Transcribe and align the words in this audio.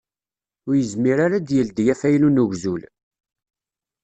Ur 0.67 0.73
yezmir 0.77 1.17
ara 1.25 1.35
ad 1.39 1.45
d-yeldi 1.47 1.85
afaylu 1.93 2.29
n 2.29 2.41
ugzul. 2.43 2.83